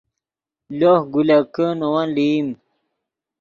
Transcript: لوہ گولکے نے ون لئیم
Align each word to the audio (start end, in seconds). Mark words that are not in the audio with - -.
لوہ 0.77 0.95
گولکے 1.13 1.67
نے 1.79 1.87
ون 1.93 2.07
لئیم 2.15 2.47